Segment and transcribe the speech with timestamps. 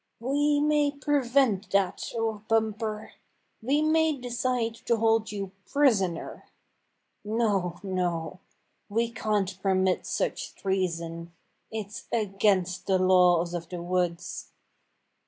[0.19, 3.11] "We may prevent that, O Bumper!
[3.61, 6.47] We may decide to hold you prisoner.
[7.23, 8.39] No, no,
[8.89, 11.33] we can't permit such treason.
[11.69, 14.49] It's against the laws of the woods."